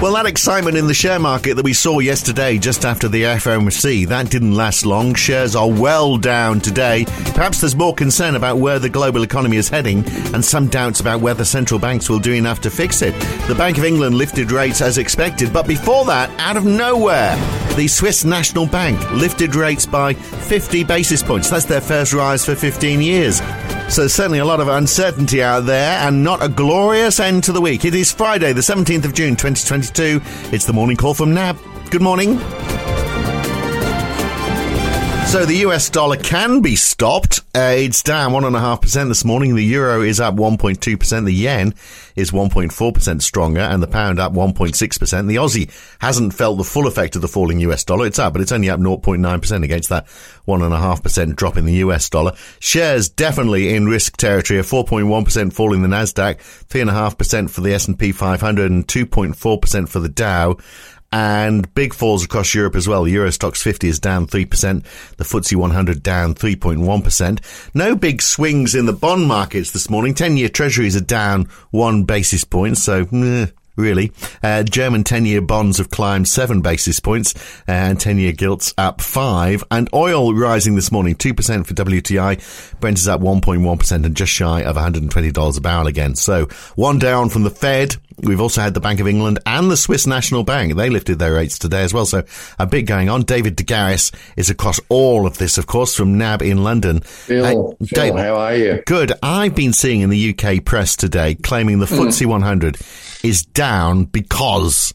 Well, 0.00 0.14
that 0.14 0.26
excitement 0.26 0.76
in 0.76 0.86
the 0.86 0.94
share 0.94 1.18
market 1.18 1.54
that 1.56 1.64
we 1.64 1.72
saw 1.72 1.98
yesterday 1.98 2.56
just 2.56 2.84
after 2.84 3.08
the 3.08 3.24
FOMC, 3.24 4.06
that 4.06 4.30
didn't 4.30 4.54
last 4.54 4.86
long. 4.86 5.12
Shares 5.12 5.56
are 5.56 5.68
well 5.68 6.16
down 6.16 6.60
today. 6.60 7.04
Perhaps 7.34 7.60
there's 7.60 7.74
more 7.74 7.96
concern 7.96 8.36
about 8.36 8.58
where 8.58 8.78
the 8.78 8.88
global 8.88 9.24
economy 9.24 9.56
is 9.56 9.68
heading 9.68 10.04
and 10.32 10.44
some 10.44 10.68
doubts 10.68 11.00
about 11.00 11.20
whether 11.20 11.44
central 11.44 11.80
banks 11.80 12.08
will 12.08 12.20
do 12.20 12.32
enough 12.32 12.60
to 12.60 12.70
fix 12.70 13.02
it. 13.02 13.10
The 13.48 13.56
Bank 13.56 13.76
of 13.76 13.84
England 13.84 14.14
lifted 14.14 14.52
rates 14.52 14.80
as 14.80 14.98
expected, 14.98 15.52
but 15.52 15.66
before 15.66 16.04
that, 16.04 16.30
out 16.38 16.56
of 16.56 16.64
nowhere, 16.64 17.34
the 17.74 17.88
Swiss 17.88 18.24
National 18.24 18.66
Bank 18.66 18.98
lifted 19.10 19.56
rates 19.56 19.84
by 19.84 20.14
50 20.14 20.84
basis 20.84 21.24
points. 21.24 21.50
That's 21.50 21.64
their 21.64 21.80
first 21.80 22.12
rise 22.12 22.44
for 22.44 22.54
15 22.54 23.00
years. 23.00 23.40
So 23.88 24.06
certainly 24.06 24.38
a 24.38 24.44
lot 24.44 24.60
of 24.60 24.68
uncertainty 24.68 25.42
out 25.42 25.60
there 25.60 25.98
and 26.06 26.22
not 26.22 26.42
a 26.42 26.48
glorious 26.48 27.18
end 27.18 27.42
to 27.44 27.52
the 27.52 27.60
week. 27.60 27.84
It 27.84 27.94
is 27.94 28.12
Friday, 28.12 28.52
the 28.52 28.60
17th 28.60 29.06
of 29.06 29.14
June, 29.14 29.34
2022. 29.34 30.20
It's 30.54 30.66
the 30.66 30.72
morning 30.72 30.96
call 30.96 31.14
from 31.14 31.32
NAB. 31.34 31.56
Good 31.90 32.02
morning. 32.02 32.38
So 35.26 35.44
the 35.44 35.62
US 35.66 35.90
dollar 35.90 36.16
can 36.16 36.60
be 36.60 36.76
stopped. 36.76 37.40
Uh, 37.58 37.72
it's 37.72 38.04
down 38.04 38.30
1.5% 38.30 39.08
this 39.08 39.24
morning. 39.24 39.56
The 39.56 39.64
euro 39.64 40.02
is 40.02 40.20
up 40.20 40.36
1.2%. 40.36 41.24
The 41.24 41.32
yen 41.32 41.74
is 42.14 42.30
1.4% 42.30 43.20
stronger 43.20 43.60
and 43.62 43.82
the 43.82 43.88
pound 43.88 44.20
up 44.20 44.32
1.6%. 44.32 45.26
The 45.26 45.34
Aussie 45.34 45.68
hasn't 45.98 46.34
felt 46.34 46.58
the 46.58 46.62
full 46.62 46.86
effect 46.86 47.16
of 47.16 47.22
the 47.22 47.26
falling 47.26 47.58
US 47.58 47.82
dollar. 47.82 48.06
It's 48.06 48.20
up, 48.20 48.32
but 48.32 48.42
it's 48.42 48.52
only 48.52 48.70
up 48.70 48.78
0.9% 48.78 49.64
against 49.64 49.88
that 49.88 50.06
1.5% 50.46 51.34
drop 51.34 51.56
in 51.56 51.64
the 51.64 51.74
US 51.84 52.08
dollar. 52.08 52.36
Shares 52.60 53.08
definitely 53.08 53.74
in 53.74 53.86
risk 53.86 54.16
territory. 54.16 54.60
A 54.60 54.62
4.1% 54.62 55.52
fall 55.52 55.74
in 55.74 55.82
the 55.82 55.88
Nasdaq, 55.88 56.36
3.5% 56.68 57.50
for 57.50 57.60
the 57.62 57.74
S&P 57.74 58.12
500 58.12 58.70
and 58.70 58.86
2.4% 58.86 59.88
for 59.88 59.98
the 59.98 60.08
Dow 60.08 60.58
and 61.12 61.72
big 61.74 61.94
falls 61.94 62.24
across 62.24 62.54
Europe 62.54 62.76
as 62.76 62.86
well. 62.86 63.08
Euro 63.08 63.28
Stoxx 63.28 63.62
50 63.62 63.88
is 63.88 63.98
down 63.98 64.26
3%, 64.26 64.84
the 65.16 65.24
FTSE 65.24 65.56
100 65.56 66.02
down 66.02 66.34
3.1%. 66.34 67.70
No 67.74 67.96
big 67.96 68.20
swings 68.20 68.74
in 68.74 68.86
the 68.86 68.92
bond 68.92 69.26
markets 69.26 69.70
this 69.70 69.88
morning. 69.88 70.14
10-year 70.14 70.48
treasuries 70.48 70.96
are 70.96 71.00
down 71.00 71.48
one 71.70 72.04
basis 72.04 72.44
point, 72.44 72.76
so 72.78 73.06
eh, 73.12 73.46
really. 73.78 74.12
Uh, 74.42 74.62
German 74.62 75.04
10-year 75.04 75.40
bonds 75.40 75.78
have 75.78 75.90
climbed 75.90 76.28
seven 76.28 76.60
basis 76.60 77.00
points 77.00 77.34
and 77.66 77.98
10-year 77.98 78.32
gilts 78.32 78.74
up 78.76 79.00
five 79.00 79.64
and 79.70 79.88
oil 79.94 80.34
rising 80.34 80.74
this 80.74 80.92
morning 80.92 81.14
2% 81.14 81.66
for 81.66 81.74
WTI. 81.74 82.80
Brent 82.80 82.98
is 82.98 83.08
up 83.08 83.20
1.1% 83.20 84.04
and 84.04 84.16
just 84.16 84.32
shy 84.32 84.62
of 84.62 84.76
$120 84.76 85.56
a 85.56 85.60
barrel 85.60 85.86
again. 85.86 86.14
So 86.14 86.46
one 86.74 86.98
down 86.98 87.30
from 87.30 87.44
the 87.44 87.50
Fed. 87.50 87.96
We've 88.20 88.40
also 88.40 88.60
had 88.60 88.74
the 88.74 88.80
Bank 88.80 88.98
of 88.98 89.06
England 89.06 89.38
and 89.46 89.70
the 89.70 89.76
Swiss 89.76 90.04
National 90.06 90.42
Bank. 90.42 90.74
They 90.74 90.90
lifted 90.90 91.20
their 91.20 91.34
rates 91.34 91.56
today 91.56 91.84
as 91.84 91.94
well. 91.94 92.04
So 92.04 92.24
a 92.58 92.66
bit 92.66 92.82
going 92.82 93.08
on. 93.08 93.22
David 93.22 93.54
de 93.54 93.62
Garis 93.62 94.12
is 94.36 94.50
across 94.50 94.80
all 94.88 95.24
of 95.24 95.38
this, 95.38 95.56
of 95.56 95.68
course, 95.68 95.94
from 95.94 96.18
NAB 96.18 96.42
in 96.42 96.64
London. 96.64 97.00
Phil, 97.00 97.76
uh, 97.80 97.84
Phil 97.86 98.16
how 98.16 98.34
are 98.34 98.56
you? 98.56 98.82
Good. 98.86 99.12
I've 99.22 99.54
been 99.54 99.72
seeing 99.72 100.00
in 100.00 100.10
the 100.10 100.34
UK 100.36 100.64
press 100.64 100.96
today 100.96 101.36
claiming 101.36 101.78
the 101.78 101.86
mm. 101.86 102.08
FTSE 102.08 102.26
100 102.26 102.76
is 103.22 103.44
down 103.44 103.67
because 104.04 104.94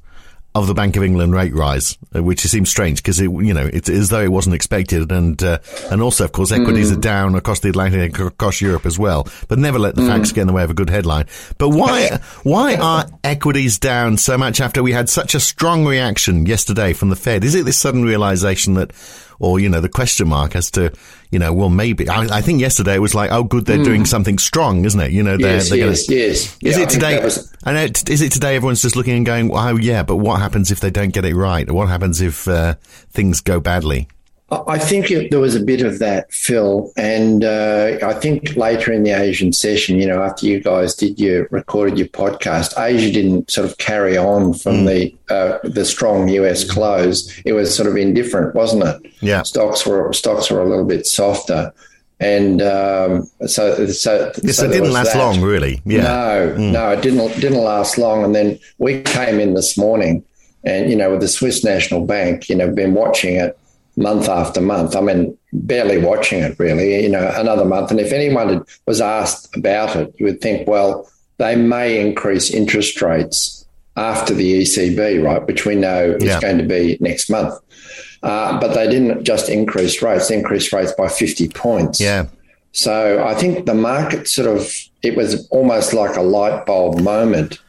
of 0.56 0.68
the 0.68 0.74
Bank 0.74 0.96
of 0.96 1.04
England 1.04 1.34
rate 1.34 1.54
rise, 1.54 1.98
uh, 2.16 2.22
which 2.22 2.42
seems 2.42 2.70
strange 2.70 3.02
because 3.02 3.20
it, 3.20 3.24
you 3.24 3.54
know, 3.54 3.68
it's 3.74 3.90
as 3.90 4.10
though 4.10 4.22
it 4.22 4.32
wasn't 4.32 4.54
expected, 4.54 5.12
and 5.12 5.42
uh, 5.42 5.58
and 5.90 6.02
also, 6.02 6.26
of 6.26 6.32
course, 6.32 6.52
equities 6.52 6.92
mm. 6.92 6.98
are 6.98 7.00
down 7.00 7.36
across 7.36 7.60
the 7.62 7.70
Atlantic, 7.70 8.20
and 8.20 8.28
across 8.28 8.62
Europe 8.62 8.86
as 8.86 9.00
well. 9.00 9.28
But 9.48 9.58
never 9.58 9.80
let 9.80 9.96
the 9.96 10.04
mm. 10.04 10.08
facts 10.08 10.32
get 10.32 10.42
in 10.42 10.48
the 10.48 10.54
way 10.54 10.64
of 10.64 10.70
a 10.70 10.76
good 10.76 10.92
headline. 10.92 11.26
But 11.58 11.70
why 11.70 12.20
why 12.44 12.76
are 12.76 13.06
equities 13.24 13.80
down 13.80 14.18
so 14.18 14.38
much 14.38 14.62
after 14.62 14.84
we 14.84 14.92
had 14.92 15.10
such 15.10 15.34
a 15.34 15.40
strong 15.40 15.86
reaction 15.86 16.46
yesterday 16.46 16.94
from 16.94 17.10
the 17.10 17.16
Fed? 17.16 17.44
Is 17.44 17.56
it 17.56 17.66
this 17.66 17.78
sudden 17.78 18.04
realization 18.04 18.76
that 18.76 18.92
or 19.39 19.59
you 19.59 19.70
know 19.70 19.81
the 19.81 19.89
question 19.89 20.28
mark 20.28 20.56
as 20.56 20.72
to 20.72 20.92
you 21.31 21.39
know 21.39 21.53
well 21.53 21.70
maybe 21.70 22.08
I, 22.10 22.38
I 22.38 22.42
think 22.42 22.61
yesterday 22.61 22.95
it 22.95 22.99
was 22.99 23.16
like 23.16 23.32
oh 23.32 23.44
good 23.44 23.66
they're 23.66 23.77
mm. 23.77 23.86
doing 23.86 24.05
something 24.05 24.38
strong 24.38 24.86
isn't 24.86 24.99
it 24.99 25.11
you 25.11 25.23
know 25.23 25.38
they're, 25.38 25.55
yes, 25.55 25.70
they're 25.70 25.80
yes, 25.80 26.08
gonna, 26.08 26.20
yes. 26.20 26.58
is 26.61 26.77
yeah, 26.77 26.83
it 26.83 26.89
today 26.89 27.23
was... 27.23 27.52
is 28.10 28.21
it 28.21 28.32
today 28.32 28.55
everyone's 28.55 28.82
just 28.82 28.95
looking 28.95 29.16
and 29.16 29.26
going 29.26 29.52
oh 29.54 29.76
yeah 29.77 30.04
but 30.04 30.17
what 30.17 30.39
happens 30.39 30.71
if 30.71 30.80
they 30.80 30.92
don't 30.92 31.14
get 31.14 31.26
it 31.26 31.36
right 31.36 31.70
what 31.71 31.89
happens 31.89 32.21
if 32.21 32.48
uh, 32.48 32.76
things 33.11 33.42
go 33.42 33.60
badly 33.60 34.08
I 34.67 34.77
think 34.77 35.11
it, 35.11 35.31
there 35.31 35.39
was 35.39 35.55
a 35.55 35.64
bit 35.64 35.81
of 35.81 35.99
that, 35.99 36.31
Phil, 36.31 36.91
and 36.97 37.43
uh, 37.43 37.97
I 38.03 38.14
think 38.14 38.55
later 38.55 38.91
in 38.91 39.03
the 39.03 39.11
Asian 39.11 39.53
session, 39.53 39.99
you 39.99 40.08
know, 40.08 40.21
after 40.21 40.45
you 40.45 40.59
guys 40.59 40.95
did 40.95 41.19
your 41.19 41.47
recorded 41.52 41.97
your 41.97 42.08
podcast, 42.08 42.77
Asia 42.77 43.11
didn't 43.11 43.49
sort 43.49 43.69
of 43.69 43.77
carry 43.77 44.17
on 44.17 44.53
from 44.53 44.77
mm. 44.77 44.87
the 44.87 45.33
uh, 45.33 45.59
the 45.64 45.86
strong 45.86 46.30
US 46.30 46.69
close. 46.69 47.31
It 47.45 47.53
was 47.53 47.75
sort 47.75 47.87
of 47.89 47.95
indifferent, 47.95 48.55
wasn't 48.55 48.83
it? 48.83 49.14
Yeah, 49.21 49.43
stocks 49.43 49.86
were 49.86 50.11
stocks 50.14 50.52
were 50.52 50.61
a 50.61 50.67
little 50.67 50.85
bit 50.85 51.05
softer, 51.05 51.73
and 52.20 52.61
um, 52.61 53.30
so 53.47 53.87
so, 53.87 54.31
yes, 54.43 54.58
so 54.58 54.65
it 54.65 54.73
didn't 54.73 54.91
last 54.91 55.14
that. 55.14 55.20
long, 55.20 55.41
really. 55.41 55.81
Yeah, 55.85 56.03
no, 56.03 56.55
mm. 56.58 56.71
no, 56.71 56.89
it 56.91 57.02
didn't 57.02 57.39
didn't 57.39 57.64
last 57.64 57.97
long, 57.97 58.23
and 58.23 58.35
then 58.35 58.59
we 58.77 59.02
came 59.02 59.39
in 59.39 59.53
this 59.53 59.77
morning, 59.77 60.23
and 60.64 60.89
you 60.89 60.95
know, 60.95 61.11
with 61.11 61.21
the 61.21 61.27
Swiss 61.27 61.64
National 61.64 62.05
Bank, 62.05 62.49
you 62.49 62.55
know, 62.55 62.71
been 62.71 62.93
watching 62.93 63.35
it 63.35 63.58
month 63.95 64.27
after 64.27 64.61
month. 64.61 64.95
I 64.95 65.02
mean, 65.02 65.37
barely 65.52 65.98
watching 65.98 66.39
it 66.39 66.58
really, 66.59 67.04
you 67.04 67.09
know, 67.09 67.31
another 67.36 67.65
month. 67.65 67.92
And 67.92 67.99
if 67.99 68.11
anyone 68.11 68.65
was 68.87 69.02
asked 69.02 69.55
about 69.55 69.95
it, 69.95 70.14
you 70.17 70.26
would 70.26 70.42
think, 70.42 70.67
well, 70.67 71.09
they 71.37 71.55
may 71.55 71.99
increase 71.99 72.52
interest 72.52 73.02
rates 73.02 73.65
after 73.95 74.33
the 74.33 74.61
ECB, 74.61 75.23
right, 75.23 75.45
which 75.45 75.65
we 75.65 75.76
know 75.76 76.17
yeah. 76.20 76.36
is 76.36 76.42
going 76.42 76.58
to 76.58 76.64
be 76.64 76.98
next 76.99 77.30
month. 77.30 77.53
Uh, 78.23 78.59
but 78.59 78.73
they 78.73 78.89
didn't 78.89 79.23
just 79.23 79.49
increase 79.49 80.02
rates, 80.02 80.30
they 80.30 80.37
increased 80.37 80.71
rates 80.71 80.93
by 80.93 81.08
50 81.08 81.49
points. 81.49 81.99
Yeah. 81.99 82.27
So 82.71 83.23
I 83.23 83.36
think 83.36 83.65
the 83.65 83.73
market 83.73 84.27
sort 84.27 84.48
of, 84.48 84.71
it 85.03 85.15
was 85.15 85.48
almost 85.49 85.93
like 85.93 86.15
a 86.15 86.21
light 86.21 86.65
bulb 86.65 87.02
moment 87.02 87.59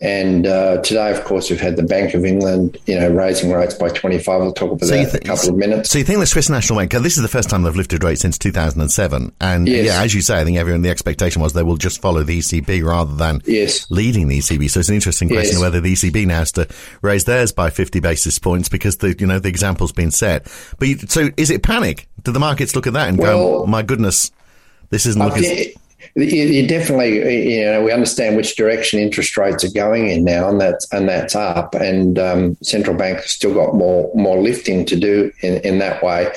and 0.00 0.46
uh, 0.46 0.82
today, 0.82 1.10
of 1.12 1.24
course, 1.24 1.50
we've 1.50 1.60
had 1.60 1.76
the 1.76 1.82
Bank 1.84 2.14
of 2.14 2.24
England, 2.24 2.78
you 2.86 2.98
know, 2.98 3.08
raising 3.08 3.52
rates 3.52 3.74
by 3.74 3.88
25. 3.88 4.40
We'll 4.40 4.52
talk 4.52 4.72
about 4.72 4.88
so 4.88 4.96
that 4.96 5.10
th- 5.10 5.14
in 5.14 5.30
a 5.30 5.34
couple 5.34 5.50
of 5.50 5.56
minutes. 5.56 5.90
So 5.90 5.98
you 5.98 6.04
think 6.04 6.18
the 6.18 6.26
Swiss 6.26 6.50
National 6.50 6.80
Bank, 6.80 6.92
this 6.92 7.16
is 7.16 7.22
the 7.22 7.28
first 7.28 7.48
time 7.48 7.62
they've 7.62 7.76
lifted 7.76 8.02
rates 8.02 8.20
since 8.20 8.36
2007. 8.36 9.32
And 9.40 9.68
yes. 9.68 9.86
yeah, 9.86 10.02
as 10.02 10.12
you 10.12 10.20
say, 10.20 10.40
I 10.40 10.44
think 10.44 10.58
everyone, 10.58 10.82
the 10.82 10.90
expectation 10.90 11.40
was 11.40 11.52
they 11.52 11.62
will 11.62 11.76
just 11.76 12.02
follow 12.02 12.24
the 12.24 12.40
ECB 12.40 12.84
rather 12.84 13.14
than 13.14 13.40
yes. 13.46 13.88
leading 13.90 14.26
the 14.26 14.38
ECB. 14.38 14.68
So 14.68 14.80
it's 14.80 14.88
an 14.88 14.96
interesting 14.96 15.28
question 15.28 15.54
yes. 15.54 15.60
whether 15.60 15.80
the 15.80 15.92
ECB 15.92 16.26
now 16.26 16.38
has 16.38 16.52
to 16.52 16.68
raise 17.00 17.24
theirs 17.24 17.52
by 17.52 17.70
50 17.70 18.00
basis 18.00 18.38
points 18.40 18.68
because 18.68 18.96
the, 18.96 19.16
you 19.18 19.26
know, 19.26 19.38
the 19.38 19.48
example's 19.48 19.92
been 19.92 20.10
set. 20.10 20.52
But 20.78 20.88
you, 20.88 20.98
so 20.98 21.28
is 21.36 21.50
it 21.50 21.62
panic? 21.62 22.08
Do 22.24 22.32
the 22.32 22.40
markets 22.40 22.74
look 22.74 22.88
at 22.88 22.94
that 22.94 23.08
and 23.08 23.18
well, 23.18 23.60
go, 23.60 23.66
my 23.66 23.82
goodness, 23.82 24.32
this 24.90 25.06
isn't 25.06 25.22
looking 25.22 25.72
you 26.16 26.66
definitely, 26.66 27.56
you 27.56 27.64
know, 27.64 27.82
we 27.82 27.90
understand 27.90 28.36
which 28.36 28.54
direction 28.54 29.00
interest 29.00 29.36
rates 29.36 29.64
are 29.64 29.72
going 29.72 30.08
in 30.08 30.22
now, 30.24 30.48
and 30.48 30.60
that's 30.60 30.90
and 30.92 31.08
that's 31.08 31.34
up. 31.34 31.74
And 31.74 32.18
um, 32.18 32.56
central 32.62 32.96
banks 32.96 33.32
still 33.32 33.52
got 33.52 33.74
more 33.74 34.10
more 34.14 34.40
lifting 34.40 34.84
to 34.86 34.96
do 34.96 35.32
in, 35.40 35.60
in 35.62 35.78
that 35.78 36.02
way. 36.02 36.32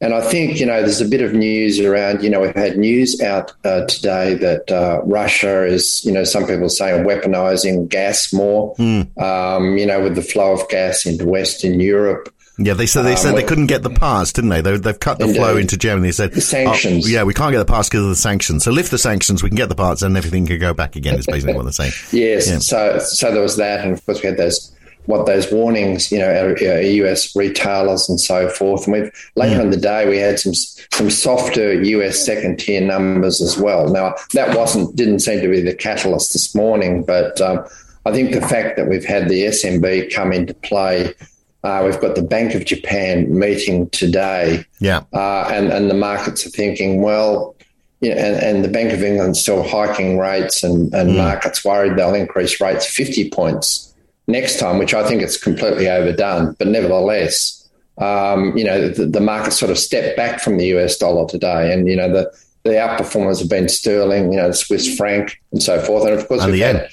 And 0.00 0.14
I 0.14 0.20
think 0.22 0.58
you 0.58 0.66
know 0.66 0.80
there's 0.80 1.02
a 1.02 1.08
bit 1.08 1.20
of 1.20 1.34
news 1.34 1.78
around. 1.78 2.24
You 2.24 2.30
know, 2.30 2.40
we've 2.40 2.56
had 2.56 2.78
news 2.78 3.20
out 3.20 3.52
uh, 3.64 3.84
today 3.84 4.34
that 4.34 4.72
uh, 4.72 5.02
Russia 5.04 5.64
is, 5.66 6.02
you 6.06 6.10
know, 6.10 6.24
some 6.24 6.46
people 6.46 6.70
saying 6.70 7.04
weaponizing 7.04 7.88
gas 7.88 8.32
more. 8.32 8.74
Mm. 8.76 9.16
Um, 9.20 9.76
you 9.76 9.86
know, 9.86 10.02
with 10.02 10.14
the 10.14 10.22
flow 10.22 10.54
of 10.54 10.68
gas 10.70 11.04
into 11.04 11.26
Western 11.26 11.80
Europe. 11.80 12.34
Yeah, 12.58 12.74
they 12.74 12.86
said 12.86 13.02
they 13.02 13.16
said 13.16 13.30
um, 13.30 13.36
they 13.36 13.44
couldn't 13.44 13.66
get 13.66 13.82
the 13.82 13.90
pass, 13.90 14.32
didn't 14.32 14.50
they? 14.50 14.60
they 14.60 14.72
have 14.72 15.00
cut 15.00 15.18
the 15.18 15.28
flow 15.28 15.56
into 15.56 15.76
Germany. 15.76 16.08
They 16.08 16.12
said 16.12 16.32
the 16.32 16.40
sanctions. 16.42 17.06
Oh, 17.06 17.08
yeah, 17.08 17.22
we 17.22 17.32
can't 17.32 17.52
get 17.52 17.58
the 17.58 17.64
pass 17.64 17.88
because 17.88 18.02
of 18.02 18.10
the 18.10 18.16
sanctions. 18.16 18.64
So 18.64 18.70
lift 18.70 18.90
the 18.90 18.98
sanctions, 18.98 19.42
we 19.42 19.48
can 19.48 19.56
get 19.56 19.70
the 19.70 19.74
parts, 19.74 20.02
and 20.02 20.16
everything 20.16 20.46
can 20.46 20.58
go 20.58 20.74
back 20.74 20.94
again. 20.94 21.18
Is 21.18 21.26
basically 21.26 21.54
what 21.54 21.62
they're 21.62 21.72
saying. 21.72 21.92
yes. 22.12 22.48
Yeah. 22.48 22.58
So 22.58 22.98
so 22.98 23.32
there 23.32 23.42
was 23.42 23.56
that, 23.56 23.80
and 23.80 23.92
of 23.92 24.04
course 24.04 24.22
we 24.22 24.28
had 24.28 24.36
those 24.36 24.70
what 25.06 25.26
those 25.26 25.50
warnings, 25.50 26.12
you 26.12 26.18
know, 26.18 26.54
US 26.60 27.34
retailers 27.34 28.08
and 28.08 28.20
so 28.20 28.48
forth. 28.48 28.86
And 28.86 28.92
we've 28.92 29.30
later 29.34 29.56
yeah. 29.56 29.62
in 29.62 29.70
the 29.70 29.76
day 29.76 30.08
we 30.08 30.18
had 30.18 30.38
some 30.38 30.54
some 30.54 31.10
softer 31.10 31.82
US 31.82 32.24
second 32.24 32.58
tier 32.58 32.80
numbers 32.80 33.40
as 33.40 33.56
well. 33.56 33.88
Now 33.88 34.14
that 34.34 34.56
wasn't 34.56 34.94
didn't 34.94 35.20
seem 35.20 35.40
to 35.40 35.48
be 35.48 35.62
the 35.62 35.74
catalyst 35.74 36.32
this 36.34 36.54
morning, 36.54 37.02
but 37.02 37.40
um, 37.40 37.64
I 38.04 38.12
think 38.12 38.32
the 38.32 38.40
fact 38.40 38.76
that 38.76 38.88
we've 38.88 39.04
had 39.04 39.28
the 39.28 39.44
SNB 39.44 40.12
come 40.12 40.32
into 40.32 40.54
play 40.54 41.14
uh, 41.62 41.82
we've 41.84 42.00
got 42.00 42.14
the 42.14 42.22
Bank 42.22 42.54
of 42.54 42.64
Japan 42.64 43.38
meeting 43.38 43.88
today. 43.90 44.64
Yeah. 44.80 45.02
Uh, 45.12 45.48
and, 45.52 45.72
and 45.72 45.90
the 45.90 45.94
markets 45.94 46.46
are 46.46 46.50
thinking, 46.50 47.02
well, 47.02 47.54
you 48.00 48.10
know, 48.10 48.16
and, 48.16 48.36
and 48.36 48.64
the 48.64 48.68
Bank 48.68 48.92
of 48.92 49.02
England 49.02 49.36
still 49.36 49.62
hiking 49.62 50.18
rates, 50.18 50.64
and, 50.64 50.92
and 50.92 51.10
mm. 51.10 51.16
markets 51.18 51.64
worried 51.64 51.96
they'll 51.96 52.14
increase 52.14 52.60
rates 52.60 52.86
50 52.86 53.30
points 53.30 53.94
next 54.26 54.58
time, 54.58 54.78
which 54.78 54.92
I 54.92 55.06
think 55.06 55.22
it's 55.22 55.36
completely 55.36 55.88
overdone. 55.88 56.56
But 56.58 56.68
nevertheless, 56.68 57.68
um, 57.98 58.56
you 58.56 58.64
know, 58.64 58.88
the, 58.88 59.06
the 59.06 59.20
market 59.20 59.52
sort 59.52 59.70
of 59.70 59.78
stepped 59.78 60.16
back 60.16 60.40
from 60.40 60.58
the 60.58 60.66
US 60.76 60.96
dollar 60.96 61.28
today. 61.28 61.72
And, 61.72 61.86
you 61.86 61.96
know, 61.96 62.10
the, 62.10 62.32
the 62.64 62.70
outperformers 62.70 63.38
have 63.38 63.48
been 63.48 63.68
sterling, 63.68 64.32
you 64.32 64.38
know, 64.38 64.48
the 64.48 64.54
Swiss 64.54 64.96
franc 64.96 65.40
and 65.52 65.62
so 65.62 65.80
forth. 65.80 66.04
And 66.04 66.18
of 66.18 66.26
course, 66.26 66.42
and 66.42 66.52
we've 66.52 66.62
had, 66.62 66.88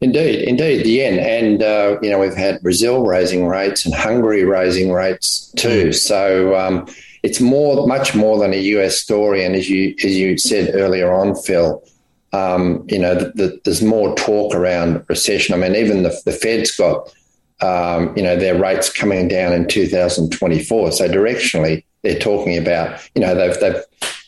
Indeed, 0.00 0.48
indeed, 0.48 0.84
the 0.84 0.90
yen, 0.90 1.18
and 1.18 1.62
uh, 1.62 1.98
you 2.02 2.10
know 2.10 2.18
we've 2.18 2.34
had 2.34 2.62
Brazil 2.62 3.04
raising 3.04 3.46
rates 3.46 3.84
and 3.84 3.94
Hungary 3.94 4.44
raising 4.44 4.92
rates 4.92 5.52
too. 5.56 5.88
Mm. 5.88 5.94
So 5.94 6.56
um, 6.56 6.86
it's 7.22 7.40
more, 7.40 7.86
much 7.86 8.14
more 8.14 8.38
than 8.38 8.52
a 8.52 8.60
US 8.76 8.98
story. 8.98 9.44
And 9.44 9.54
as 9.54 9.70
you 9.70 9.94
as 10.04 10.16
you 10.16 10.36
said 10.36 10.74
earlier 10.74 11.12
on, 11.12 11.34
Phil, 11.34 11.82
um, 12.32 12.84
you 12.88 12.98
know, 12.98 13.14
the, 13.14 13.26
the, 13.34 13.60
there's 13.64 13.82
more 13.82 14.14
talk 14.16 14.54
around 14.54 15.04
recession. 15.08 15.54
I 15.54 15.58
mean, 15.58 15.76
even 15.76 16.02
the, 16.02 16.20
the 16.24 16.32
Fed's 16.32 16.74
got 16.74 17.14
um, 17.60 18.14
you 18.16 18.22
know 18.22 18.36
their 18.36 18.58
rates 18.58 18.92
coming 18.92 19.28
down 19.28 19.52
in 19.52 19.66
2024. 19.68 20.92
So 20.92 21.08
directionally, 21.08 21.84
they're 22.02 22.18
talking 22.18 22.58
about 22.58 23.00
you 23.14 23.22
know 23.22 23.34
they've 23.34 23.58
they've 23.60 23.82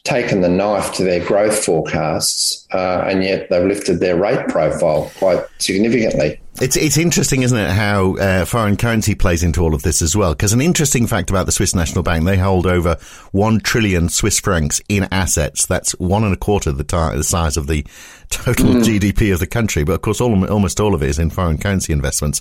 taken 0.06 0.41
the 0.41 0.49
knife 0.49 0.94
to 0.94 1.05
their 1.05 1.25
growth 1.25 1.64
forecasts, 1.64 2.67
uh, 2.73 3.05
and 3.06 3.23
yet 3.23 3.50
they've 3.50 3.67
lifted 3.67 4.00
their 4.00 4.17
rate 4.17 4.49
profile 4.49 5.11
quite 5.19 5.44
significantly. 5.58 6.41
It's 6.58 6.76
it's 6.76 6.97
interesting, 6.97 7.43
isn't 7.43 7.58
it, 7.58 7.70
how 7.70 8.17
uh, 8.17 8.44
foreign 8.47 8.79
currency 8.79 9.14
plays 9.14 9.43
into 9.43 9.62
all 9.62 9.75
of 9.75 9.82
this 9.82 10.00
as 10.00 10.17
well? 10.17 10.32
Because 10.32 10.55
an 10.55 10.62
interesting 10.62 11.06
fact 11.06 11.29
about 11.29 11.44
the 11.44 11.53
Swiss 11.53 11.75
National 11.75 12.03
Bank, 12.03 12.25
they 12.25 12.38
hold 12.38 12.67
over 12.67 12.97
one 13.32 13.61
trillion 13.61 14.08
Swiss 14.08 14.41
francs 14.41 14.81
in 14.88 15.06
assets. 15.11 15.67
That's 15.67 15.93
one 15.99 16.25
and 16.25 16.32
a 16.32 16.37
quarter 16.37 16.73
the, 16.73 16.85
the 16.85 17.23
size 17.23 17.58
of 17.58 17.67
the 17.67 17.85
total 18.31 18.67
mm. 18.67 18.82
GDP 18.82 19.35
of 19.35 19.41
the 19.41 19.47
country. 19.47 19.85
But 19.85 19.94
of 19.94 20.00
course, 20.00 20.20
all, 20.20 20.50
almost 20.50 20.81
all 20.81 20.94
of 20.94 21.03
it 21.03 21.11
is 21.11 21.19
in 21.19 21.29
foreign 21.29 21.58
currency 21.58 21.93
investments. 21.93 22.41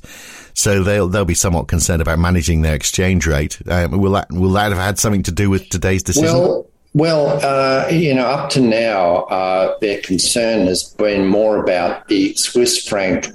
So 0.53 0.81
they'll 0.81 1.09
they'll 1.09 1.25
be 1.25 1.33
somewhat 1.33 1.67
concerned 1.67 2.01
about 2.01 2.17
managing 2.17 2.61
their 2.61 2.75
exchange 2.75 3.27
rate. 3.27 3.59
Um, 3.67 3.99
will 3.99 4.13
that 4.13 4.31
will 4.31 4.51
that 4.51 4.71
have 4.71 4.81
had 4.81 4.97
something 4.97 5.23
to 5.23 5.31
do 5.33 5.49
with 5.49 5.67
today's 5.67 6.03
decision? 6.03 6.37
Well, 6.37 6.69
well, 6.95 7.41
uh, 7.43 7.89
you 7.89 8.13
know, 8.13 8.25
up 8.25 8.49
to 8.51 8.61
now, 8.61 9.23
uh, 9.25 9.77
their 9.81 9.99
concern 9.99 10.65
has 10.67 10.83
been 10.93 11.27
more 11.27 11.61
about 11.61 12.07
the 12.07 12.33
Swiss 12.35 12.87
franc 12.87 13.27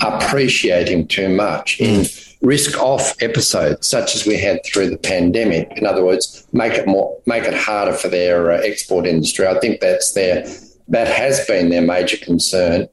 appreciating 0.00 1.08
too 1.08 1.28
much 1.28 1.80
in 1.80 2.06
risk 2.42 2.80
off 2.80 3.20
episodes, 3.20 3.88
such 3.88 4.14
as 4.14 4.24
we 4.24 4.38
had 4.38 4.64
through 4.64 4.88
the 4.88 4.96
pandemic. 4.96 5.68
In 5.76 5.84
other 5.84 6.04
words, 6.04 6.46
make 6.52 6.74
it 6.74 6.86
more, 6.86 7.18
make 7.26 7.42
it 7.42 7.54
harder 7.54 7.92
for 7.92 8.06
their 8.06 8.52
uh, 8.52 8.58
export 8.58 9.04
industry. 9.04 9.48
I 9.48 9.58
think 9.58 9.80
that's 9.80 10.12
their 10.12 10.46
that 10.86 11.08
has 11.08 11.44
been 11.46 11.70
their 11.70 11.82
major 11.82 12.18
concern. 12.18 12.88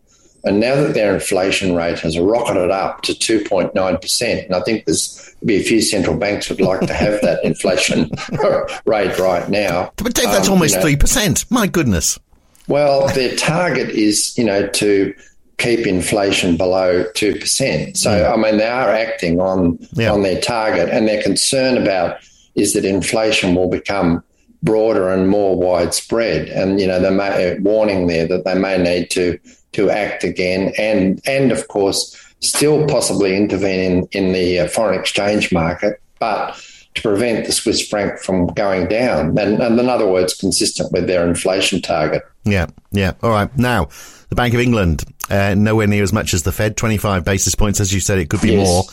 And 0.45 0.59
now 0.59 0.75
that 0.75 0.93
their 0.93 1.13
inflation 1.13 1.75
rate 1.75 1.99
has 1.99 2.17
rocketed 2.19 2.69
up 2.69 3.01
to 3.03 3.13
2.9%, 3.13 4.45
and 4.45 4.55
I 4.55 4.61
think 4.61 4.85
there's 4.85 5.35
be 5.45 5.55
a 5.57 5.63
few 5.63 5.81
central 5.81 6.17
banks 6.17 6.49
would 6.49 6.59
like 6.59 6.81
to 6.81 6.93
have 6.93 7.21
that 7.21 7.43
inflation 7.43 8.09
rate 8.85 9.17
right 9.19 9.49
now. 9.49 9.91
But 9.97 10.13
Dave, 10.13 10.25
that's 10.25 10.47
um, 10.47 10.53
almost 10.53 10.75
you 10.75 10.81
know, 10.81 10.85
3%. 10.87 11.51
My 11.51 11.67
goodness. 11.67 12.19
Well, 12.67 13.07
their 13.09 13.35
target 13.35 13.89
is, 13.89 14.35
you 14.37 14.43
know, 14.43 14.67
to 14.67 15.13
keep 15.57 15.85
inflation 15.85 16.57
below 16.57 17.05
2%. 17.13 17.95
So, 17.95 18.17
yeah. 18.17 18.33
I 18.33 18.37
mean, 18.37 18.57
they 18.57 18.67
are 18.67 18.89
acting 18.89 19.39
on, 19.39 19.77
yeah. 19.93 20.11
on 20.11 20.23
their 20.23 20.41
target, 20.41 20.89
and 20.89 21.07
their 21.07 21.21
concern 21.21 21.77
about 21.77 22.17
is 22.55 22.73
that 22.73 22.85
inflation 22.85 23.55
will 23.55 23.69
become 23.69 24.23
broader 24.63 25.09
and 25.09 25.29
more 25.29 25.55
widespread. 25.55 26.49
And, 26.49 26.79
you 26.79 26.87
know, 26.87 26.99
they 26.99 27.11
may, 27.11 27.59
warning 27.59 28.07
there 28.07 28.27
that 28.27 28.45
they 28.45 28.55
may 28.55 28.77
need 28.77 29.11
to 29.11 29.39
to 29.75 29.89
act 29.89 30.23
again, 30.23 30.73
and 30.77 31.21
and 31.25 31.51
of 31.51 31.67
course 31.67 32.15
still 32.41 32.85
possibly 32.87 33.35
intervene 33.35 34.07
in, 34.11 34.25
in 34.25 34.33
the 34.33 34.59
uh, 34.59 34.67
foreign 34.67 34.99
exchange 34.99 35.51
market, 35.51 36.01
but 36.19 36.61
to 36.95 37.01
prevent 37.01 37.45
the 37.45 37.51
Swiss 37.51 37.87
franc 37.87 38.19
from 38.19 38.47
going 38.47 38.87
down, 38.87 39.37
and, 39.37 39.61
and 39.61 39.79
in 39.79 39.89
other 39.89 40.07
words, 40.07 40.33
consistent 40.33 40.91
with 40.91 41.07
their 41.07 41.27
inflation 41.27 41.81
target. 41.81 42.23
Yeah, 42.45 42.67
yeah. 42.91 43.13
All 43.21 43.31
right. 43.31 43.55
Now, 43.57 43.89
the 44.29 44.35
Bank 44.35 44.53
of 44.53 44.59
England, 44.59 45.03
uh, 45.29 45.55
nowhere 45.55 45.87
near 45.87 46.03
as 46.03 46.13
much 46.13 46.33
as 46.33 46.43
the 46.43 46.51
Fed, 46.51 46.77
25 46.77 47.25
basis 47.25 47.55
points, 47.55 47.79
as 47.79 47.93
you 47.93 47.99
said, 47.99 48.19
it 48.19 48.29
could 48.29 48.41
be 48.41 48.53
yes. 48.53 48.67
more. 48.67 48.83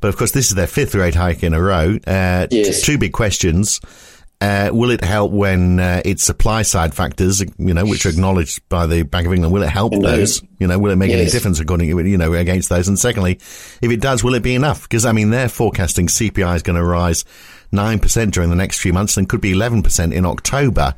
But 0.00 0.08
of 0.08 0.16
course, 0.16 0.30
this 0.30 0.48
is 0.48 0.54
their 0.54 0.68
fifth 0.68 0.94
rate 0.94 1.14
hike 1.14 1.42
in 1.42 1.52
a 1.52 1.60
row. 1.60 1.98
Uh, 2.06 2.46
yes. 2.50 2.82
Two 2.82 2.98
big 2.98 3.12
questions. 3.12 3.80
Uh, 4.40 4.70
will 4.72 4.90
it 4.90 5.04
help 5.04 5.32
when 5.32 5.78
uh, 5.78 6.00
its 6.02 6.22
supply 6.22 6.62
side 6.62 6.94
factors, 6.94 7.40
you 7.58 7.74
know, 7.74 7.84
which 7.84 8.06
are 8.06 8.08
acknowledged 8.08 8.66
by 8.70 8.86
the 8.86 9.02
Bank 9.02 9.26
of 9.26 9.34
England, 9.34 9.52
will 9.52 9.62
it 9.62 9.68
help 9.68 9.92
Indeed. 9.92 10.08
those? 10.08 10.42
You 10.58 10.66
know, 10.66 10.78
will 10.78 10.92
it 10.92 10.96
make 10.96 11.10
yes. 11.10 11.20
any 11.20 11.30
difference 11.30 11.60
according, 11.60 11.88
you 11.88 12.16
know, 12.16 12.32
against 12.32 12.70
those? 12.70 12.88
And 12.88 12.98
secondly, 12.98 13.32
if 13.82 13.90
it 13.90 14.00
does, 14.00 14.24
will 14.24 14.34
it 14.34 14.42
be 14.42 14.54
enough? 14.54 14.84
Because 14.84 15.04
I 15.04 15.12
mean, 15.12 15.28
they're 15.28 15.50
forecasting 15.50 16.06
CPI 16.06 16.56
is 16.56 16.62
going 16.62 16.76
to 16.76 16.84
rise 16.84 17.26
nine 17.70 17.98
percent 17.98 18.32
during 18.32 18.48
the 18.48 18.56
next 18.56 18.80
few 18.80 18.94
months 18.94 19.18
and 19.18 19.28
could 19.28 19.42
be 19.42 19.52
eleven 19.52 19.82
percent 19.82 20.14
in 20.14 20.24
October. 20.24 20.94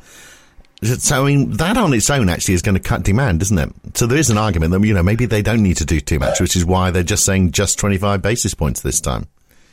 So 0.82 1.24
I 1.24 1.26
mean, 1.26 1.50
that 1.56 1.76
on 1.76 1.92
its 1.94 2.10
own 2.10 2.28
actually 2.28 2.54
is 2.54 2.62
going 2.62 2.74
to 2.74 2.80
cut 2.80 3.02
demand, 3.02 3.42
isn't 3.42 3.58
it? 3.58 3.72
So 3.94 4.06
there 4.06 4.18
is 4.18 4.30
an 4.30 4.38
argument 4.38 4.72
that 4.72 4.86
you 4.86 4.94
know 4.94 5.02
maybe 5.02 5.26
they 5.26 5.42
don't 5.42 5.62
need 5.62 5.78
to 5.78 5.84
do 5.84 6.00
too 6.00 6.18
much, 6.18 6.40
which 6.40 6.56
is 6.56 6.64
why 6.64 6.90
they're 6.90 7.02
just 7.02 7.24
saying 7.24 7.52
just 7.52 7.78
twenty 7.78 7.98
five 7.98 8.22
basis 8.22 8.54
points 8.54 8.82
this 8.82 9.00
time. 9.00 9.26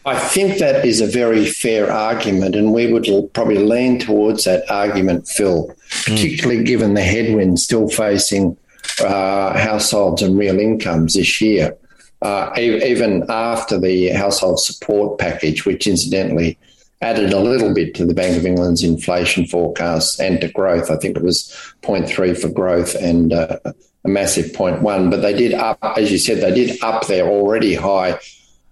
I 0.06 0.18
think 0.18 0.60
that 0.60 0.86
is 0.86 1.02
a 1.02 1.08
very 1.08 1.46
fair 1.46 1.92
argument, 1.92 2.56
and 2.56 2.74
we 2.74 2.92
would 2.92 3.08
probably 3.34 3.58
lean 3.58 4.00
towards 4.00 4.46
that 4.46 4.70
argument, 4.72 5.28
Phil, 5.28 5.74
particularly 6.06 6.62
mm. 6.62 6.66
given 6.66 6.94
the 6.94 7.02
headwinds 7.02 7.64
still 7.64 7.90
facing 7.90 8.58
uh, 9.02 9.58
households 9.58 10.22
and 10.22 10.38
real 10.38 10.60
incomes 10.60 11.14
this 11.16 11.42
year. 11.42 11.76
Uh, 12.22 12.52
even 12.58 13.24
after 13.30 13.80
the 13.80 14.10
household 14.10 14.60
support 14.60 15.18
package, 15.20 15.66
which 15.66 15.88
incidentally 15.88 16.58
added 17.02 17.32
a 17.32 17.40
little 17.40 17.74
bit 17.74 17.96
to 17.96 18.06
the 18.06 18.14
Bank 18.14 18.36
of 18.36 18.46
England's 18.46 18.84
inflation 18.84 19.46
forecast 19.46 20.20
and 20.20 20.42
to 20.42 20.50
growth. 20.50 20.92
I 20.92 20.98
think 20.98 21.16
it 21.16 21.24
was 21.24 21.50
0.3 21.82 22.38
for 22.38 22.50
growth 22.50 22.94
and 22.96 23.32
uh, 23.32 23.58
a 23.64 24.08
massive 24.10 24.48
0.1. 24.48 25.10
But 25.10 25.22
they 25.22 25.34
did 25.34 25.54
up, 25.54 25.80
as 25.98 26.12
you 26.12 26.18
said, 26.18 26.42
they 26.42 26.54
did 26.54 26.84
up 26.84 27.08
their 27.08 27.26
already 27.26 27.74
high 27.74 28.20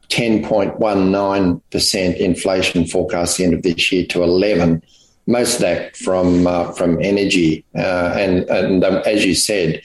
10.19% 0.10 2.18
inflation 2.18 2.86
forecast 2.86 3.38
the 3.38 3.44
end 3.44 3.54
of 3.54 3.62
this 3.64 3.92
year 3.92 4.06
to 4.08 4.24
11. 4.24 4.82
Most 5.26 5.56
of 5.56 5.62
that 5.62 5.98
from 5.98 6.46
uh, 6.48 6.72
from 6.72 7.02
energy, 7.02 7.66
uh, 7.76 8.14
and 8.16 8.50
and 8.50 8.86
um, 8.86 9.02
as 9.06 9.26
you 9.26 9.36
said, 9.36 9.82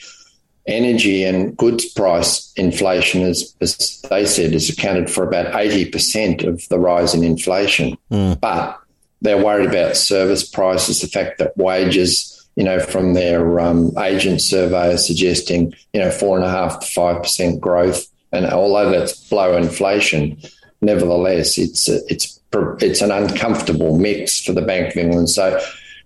energy 0.67 1.25
and 1.25 1.57
goods 1.57 1.91
price 1.91 2.53
inflation, 2.55 3.23
is, 3.23 3.53
as 3.59 4.01
they 4.09 4.25
said, 4.25 4.53
is 4.53 4.69
accounted 4.69 5.09
for 5.09 5.27
about 5.27 5.53
80% 5.53 6.47
of 6.47 6.65
the 6.69 6.79
rise 6.79 7.13
in 7.13 7.25
inflation. 7.25 7.97
Mm. 8.09 8.39
But 8.39 8.79
they're 9.21 9.43
worried 9.43 9.69
about 9.69 9.97
service 9.97 10.47
prices, 10.47 11.01
the 11.01 11.07
fact 11.07 11.39
that 11.39 11.57
wages, 11.57 12.47
you 12.55 12.63
know, 12.63 12.79
from 12.79 13.13
their 13.13 13.59
um, 13.59 13.91
agent 13.97 14.41
survey 14.41 14.93
are 14.93 14.97
suggesting, 14.97 15.73
you 15.91 15.99
know, 15.99 16.11
four 16.11 16.37
and 16.37 16.45
a 16.45 16.49
half 16.49 16.79
to 16.79 16.87
five 16.87 17.21
percent 17.21 17.59
growth 17.59 18.07
and 18.33 18.47
although 18.47 18.89
that's 18.89 19.13
below 19.29 19.55
inflation, 19.55 20.37
nevertheless, 20.81 21.57
it's 21.57 21.87
it's 21.87 22.39
it's 22.81 23.01
an 23.01 23.11
uncomfortable 23.11 23.97
mix 23.97 24.43
for 24.43 24.53
the 24.53 24.61
Bank 24.61 24.91
of 24.91 24.97
England. 24.97 25.29
So, 25.29 25.63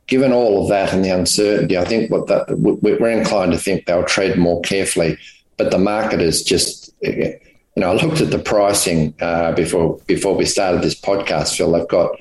given 0.07 0.33
all 0.33 0.61
of 0.61 0.69
that 0.69 0.93
and 0.93 1.03
the 1.03 1.09
uncertainty, 1.09 1.77
I 1.77 1.85
think 1.85 2.11
what 2.11 2.27
that, 2.27 2.45
we're 2.59 3.09
inclined 3.09 3.53
to 3.53 3.57
think 3.57 3.85
they'll 3.85 4.03
tread 4.03 4.37
more 4.37 4.61
carefully. 4.61 5.17
But 5.55 5.71
the 5.71 5.79
market 5.79 6.21
is 6.21 6.43
just, 6.43 6.93
you 7.01 7.39
know, 7.77 7.91
I 7.91 7.93
looked 7.93 8.21
at 8.21 8.29
the 8.29 8.39
pricing 8.39 9.13
uh, 9.21 9.53
before 9.53 9.97
before 10.05 10.35
we 10.35 10.45
started 10.45 10.81
this 10.81 10.99
podcast. 10.99 11.55
Phil, 11.55 11.71
they've 11.71 11.87
got 11.87 12.11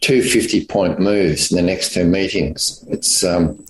two 0.00 0.22
50 0.22 0.64
point 0.66 0.98
moves 0.98 1.52
in 1.52 1.56
the 1.56 1.62
next 1.62 1.92
two 1.92 2.04
meetings. 2.04 2.84
It's 2.88 3.22
um, 3.22 3.62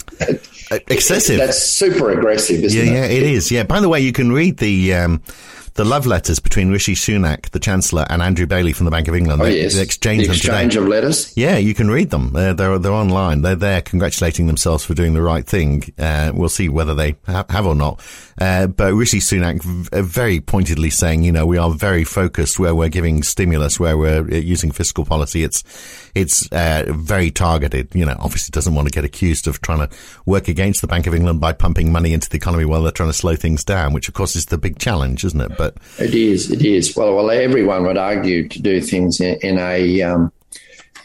excessive. 0.70 1.38
That's 1.38 1.60
super 1.60 2.10
aggressive, 2.10 2.62
isn't 2.62 2.86
yeah, 2.86 2.92
it? 2.92 2.94
Yeah, 2.94 3.16
it 3.16 3.22
is. 3.24 3.50
Yeah. 3.50 3.64
By 3.64 3.80
the 3.80 3.88
way, 3.88 4.00
you 4.00 4.12
can 4.12 4.30
read 4.30 4.58
the. 4.58 4.94
Um, 4.94 5.22
the 5.74 5.84
love 5.84 6.06
letters 6.06 6.38
between 6.38 6.70
Rishi 6.70 6.94
Sunak, 6.94 7.50
the 7.50 7.58
Chancellor, 7.58 8.04
and 8.10 8.20
Andrew 8.20 8.46
Bailey 8.46 8.72
from 8.72 8.84
the 8.84 8.90
Bank 8.90 9.08
of 9.08 9.14
England. 9.14 9.40
Oh, 9.40 9.44
they, 9.46 9.62
yes. 9.62 9.74
They 9.74 9.82
exchange, 9.82 10.26
the 10.26 10.32
exchange 10.32 10.76
of 10.76 10.86
letters? 10.86 11.34
Yeah, 11.36 11.56
you 11.56 11.74
can 11.74 11.90
read 11.90 12.10
them. 12.10 12.32
They're, 12.32 12.54
they're, 12.54 12.78
they're 12.78 12.92
online. 12.92 13.42
They're 13.42 13.54
there 13.54 13.80
congratulating 13.80 14.46
themselves 14.46 14.84
for 14.84 14.94
doing 14.94 15.14
the 15.14 15.22
right 15.22 15.46
thing. 15.46 15.84
Uh, 15.98 16.32
we'll 16.34 16.48
see 16.48 16.68
whether 16.68 16.94
they 16.94 17.16
ha- 17.26 17.46
have 17.48 17.66
or 17.66 17.74
not. 17.74 18.00
Uh, 18.40 18.66
but 18.66 18.92
Rishi 18.94 19.18
Sunak 19.18 19.62
v- 19.62 19.88
uh, 19.92 20.02
very 20.02 20.40
pointedly 20.40 20.90
saying, 20.90 21.22
you 21.22 21.32
know, 21.32 21.46
we 21.46 21.58
are 21.58 21.70
very 21.70 22.04
focused 22.04 22.58
where 22.58 22.74
we're 22.74 22.88
giving 22.88 23.22
stimulus, 23.22 23.80
where 23.80 23.96
we're 23.96 24.22
uh, 24.22 24.36
using 24.36 24.72
fiscal 24.72 25.04
policy. 25.04 25.42
It's, 25.42 25.64
it's 26.14 26.50
uh, 26.52 26.84
very 26.88 27.30
targeted. 27.30 27.94
You 27.94 28.04
know, 28.04 28.16
obviously 28.18 28.50
doesn't 28.50 28.74
want 28.74 28.88
to 28.88 28.92
get 28.92 29.04
accused 29.04 29.46
of 29.46 29.60
trying 29.62 29.86
to 29.86 29.96
work 30.26 30.48
against 30.48 30.80
the 30.82 30.86
Bank 30.86 31.06
of 31.06 31.14
England 31.14 31.40
by 31.40 31.52
pumping 31.52 31.92
money 31.92 32.12
into 32.12 32.28
the 32.28 32.36
economy 32.36 32.64
while 32.64 32.82
they're 32.82 32.92
trying 32.92 33.08
to 33.08 33.14
slow 33.14 33.36
things 33.36 33.64
down, 33.64 33.92
which 33.92 34.08
of 34.08 34.14
course 34.14 34.36
is 34.36 34.46
the 34.46 34.58
big 34.58 34.78
challenge, 34.78 35.24
isn't 35.24 35.40
it? 35.40 35.56
But 35.56 35.61
it 35.98 36.14
is, 36.14 36.50
it 36.50 36.62
is. 36.62 36.96
Well, 36.96 37.14
well, 37.14 37.30
everyone 37.30 37.84
would 37.84 37.98
argue 37.98 38.48
to 38.48 38.62
do 38.62 38.80
things 38.80 39.20
in, 39.20 39.36
in 39.42 39.58
a 39.58 40.02
um, 40.02 40.32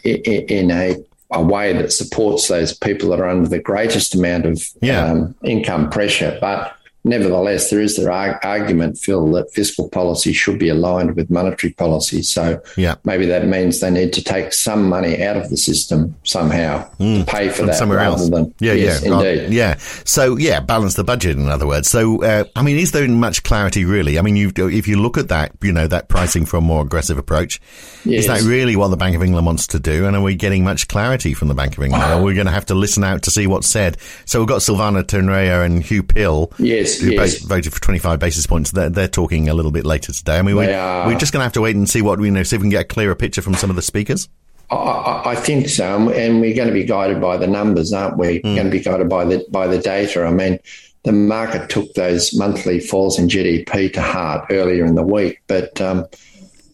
in 0.04 0.70
a 0.70 0.96
a 1.30 1.42
way 1.42 1.72
that 1.74 1.92
supports 1.92 2.48
those 2.48 2.72
people 2.72 3.10
that 3.10 3.20
are 3.20 3.28
under 3.28 3.48
the 3.48 3.58
greatest 3.58 4.14
amount 4.14 4.46
of 4.46 4.66
yeah. 4.80 5.04
um, 5.04 5.34
income 5.44 5.90
pressure, 5.90 6.38
but 6.40 6.77
nevertheless, 7.08 7.70
there 7.70 7.80
is 7.80 7.96
the 7.96 8.08
argument, 8.42 8.98
Phil, 8.98 9.30
that 9.32 9.52
fiscal 9.52 9.88
policy 9.88 10.32
should 10.32 10.58
be 10.58 10.68
aligned 10.68 11.16
with 11.16 11.30
monetary 11.30 11.72
policy. 11.72 12.22
So 12.22 12.60
yeah. 12.76 12.96
maybe 13.04 13.26
that 13.26 13.46
means 13.46 13.80
they 13.80 13.90
need 13.90 14.12
to 14.14 14.22
take 14.22 14.52
some 14.52 14.88
money 14.88 15.22
out 15.22 15.36
of 15.36 15.50
the 15.50 15.56
system 15.56 16.14
somehow 16.24 16.88
mm, 16.98 17.20
to 17.20 17.24
pay 17.24 17.48
for 17.48 17.66
that 17.66 17.76
somewhere 17.76 17.98
rather 17.98 18.22
else. 18.22 18.30
than 18.30 18.54
yeah, 18.60 18.72
yes, 18.72 19.04
yeah, 19.04 19.14
indeed. 19.14 19.52
yeah. 19.52 19.76
So 20.04 20.36
yeah, 20.36 20.60
balance 20.60 20.94
the 20.94 21.04
budget. 21.04 21.36
In 21.36 21.48
other 21.48 21.66
words, 21.66 21.88
so 21.88 22.22
uh, 22.22 22.44
I 22.54 22.62
mean, 22.62 22.76
is 22.76 22.92
there 22.92 23.06
much 23.08 23.42
clarity 23.42 23.84
really? 23.84 24.18
I 24.18 24.22
mean, 24.22 24.36
you 24.36 24.52
if 24.56 24.86
you 24.86 25.00
look 25.00 25.18
at 25.18 25.28
that, 25.28 25.52
you 25.62 25.72
know, 25.72 25.86
that 25.86 26.08
pricing 26.08 26.44
for 26.44 26.58
a 26.58 26.60
more 26.60 26.82
aggressive 26.82 27.18
approach, 27.18 27.60
yes. 28.04 28.20
is 28.20 28.26
that 28.26 28.42
really 28.42 28.76
what 28.76 28.88
the 28.88 28.96
Bank 28.96 29.16
of 29.16 29.22
England 29.22 29.46
wants 29.46 29.66
to 29.68 29.78
do? 29.78 30.06
And 30.06 30.16
are 30.16 30.22
we 30.22 30.34
getting 30.34 30.64
much 30.64 30.88
clarity 30.88 31.34
from 31.34 31.48
the 31.48 31.54
Bank 31.54 31.76
of 31.76 31.82
England? 31.82 32.04
Or 32.04 32.06
are 32.06 32.22
we 32.22 32.34
going 32.34 32.46
to 32.46 32.52
have 32.52 32.66
to 32.66 32.74
listen 32.74 33.04
out 33.04 33.22
to 33.22 33.30
see 33.30 33.46
what's 33.46 33.68
said? 33.68 33.96
So 34.24 34.40
we've 34.40 34.48
got 34.48 34.60
Silvana 34.60 35.02
Tenreyro 35.04 35.64
and 35.64 35.82
Hugh 35.82 36.02
Pill, 36.02 36.52
yes, 36.58 36.97
who 37.00 37.16
voted 37.46 37.72
for 37.72 37.80
25 37.80 38.18
basis 38.18 38.46
points. 38.46 38.70
They're, 38.70 38.90
they're 38.90 39.08
talking 39.08 39.48
a 39.48 39.54
little 39.54 39.72
bit 39.72 39.84
later 39.84 40.12
today. 40.12 40.38
I 40.38 40.42
mean, 40.42 40.56
we, 40.56 40.66
we're 40.66 41.18
just 41.18 41.32
going 41.32 41.40
to 41.40 41.44
have 41.44 41.52
to 41.54 41.60
wait 41.60 41.76
and 41.76 41.88
see 41.88 42.02
what 42.02 42.18
we 42.18 42.30
know, 42.30 42.42
see 42.42 42.56
if 42.56 42.62
we 42.62 42.64
can 42.64 42.70
get 42.70 42.82
a 42.82 42.88
clearer 42.88 43.14
picture 43.14 43.42
from 43.42 43.54
some 43.54 43.70
of 43.70 43.76
the 43.76 43.82
speakers. 43.82 44.28
I, 44.70 45.22
I, 45.24 45.34
think 45.34 45.68
so, 45.68 46.10
and 46.10 46.40
we're 46.40 46.54
going 46.54 46.68
to 46.68 46.74
be 46.74 46.84
guided 46.84 47.20
by 47.22 47.38
the 47.38 47.46
numbers, 47.46 47.92
aren't 47.92 48.18
we? 48.18 48.40
Mm. 48.40 48.54
Going 48.54 48.64
to 48.64 48.70
be 48.70 48.80
guided 48.80 49.08
by 49.08 49.24
the 49.24 49.46
by 49.50 49.66
the 49.66 49.78
data. 49.78 50.24
I 50.24 50.30
mean, 50.30 50.58
the 51.04 51.12
market 51.12 51.70
took 51.70 51.94
those 51.94 52.34
monthly 52.36 52.78
falls 52.78 53.18
in 53.18 53.28
GDP 53.28 53.90
to 53.94 54.02
heart 54.02 54.46
earlier 54.50 54.84
in 54.84 54.94
the 54.94 55.02
week, 55.02 55.40
but 55.46 55.80
um, 55.80 56.04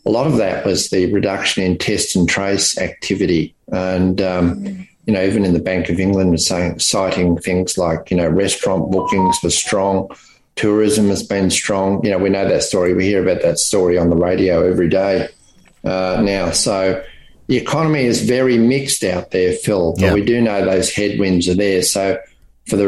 a 0.07 0.11
lot 0.11 0.27
of 0.27 0.39
that 0.39 0.67
was 0.67 0.91
the 0.91 1.13
reduction 1.13 1.63
in 1.63 1.79
test 1.79 2.17
and 2.17 2.29
trace 2.29 2.77
activity, 2.79 3.55
and 3.69 4.21
um, 4.21 4.89
you 5.07 5.13
know, 5.13 5.23
even 5.23 5.45
in 5.45 5.53
the 5.53 5.61
Bank 5.61 5.89
of 5.89 6.01
England 6.01 6.31
was 6.31 6.47
saying, 6.47 6.79
citing 6.79 7.37
things 7.39 7.77
like, 7.77 8.11
you 8.11 8.17
know, 8.17 8.29
restaurant 8.29 8.91
bookings 8.91 9.39
were 9.43 9.51
strong, 9.51 10.09
tourism 10.57 11.09
has 11.09 11.23
been 11.23 11.51
strong. 11.51 12.03
You 12.05 12.11
know, 12.13 12.19
we 12.19 12.31
know 12.31 12.49
that 12.49 12.63
story. 12.63 12.95
We 12.95 13.05
hear 13.05 13.23
about 13.23 13.43
that 13.43 13.59
story 13.59 13.99
on 13.99 14.11
the 14.11 14.17
radio 14.17 14.67
every 14.69 14.89
day 14.89 15.29
uh, 15.85 16.23
now. 16.25 16.51
So 16.53 17.03
the 17.49 17.57
economy 17.57 18.05
is 18.05 18.23
very 18.23 18.57
mixed 18.57 19.05
out 19.05 19.31
there, 19.31 19.53
Phil. 19.53 19.93
But 19.93 20.01
Yeah. 20.03 20.15
we 20.15 20.25
do 20.25 20.41
know 20.41 20.65
those 20.65 20.91
headwinds 20.91 21.49
are 21.49 21.55
there. 21.55 21.83
So 21.83 22.19
for 22.67 22.77
the 22.77 22.87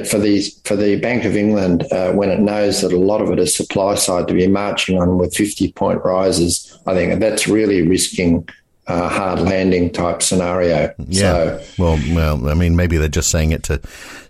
uh, 0.00 0.04
for 0.04 0.18
these 0.18 0.58
for 0.64 0.74
the 0.74 0.96
Bank 0.96 1.24
of 1.26 1.36
England, 1.36 1.84
uh, 1.92 2.12
when 2.12 2.30
it 2.30 2.40
knows 2.40 2.80
that 2.80 2.94
a 2.94 2.98
lot 2.98 3.20
of 3.20 3.30
it 3.30 3.38
is 3.38 3.54
supply 3.54 3.94
side 3.94 4.26
to 4.28 4.32
be 4.34 4.46
marching 4.46 4.98
on 4.98 5.18
with 5.18 5.34
fifty 5.36 5.70
point 5.72 6.02
rises, 6.02 6.74
I 6.86 6.94
think 6.94 7.20
that's 7.20 7.46
really 7.46 7.86
risking 7.86 8.48
a 8.88 9.08
hard 9.08 9.40
landing 9.40 9.90
type 9.90 10.22
scenario. 10.22 10.92
Yeah. 11.06 11.58
So 11.58 11.64
well, 11.78 12.00
well, 12.14 12.48
I 12.48 12.54
mean, 12.54 12.74
maybe 12.74 12.96
they're 12.96 13.08
just 13.08 13.30
saying 13.30 13.52
it 13.52 13.62
to 13.64 13.80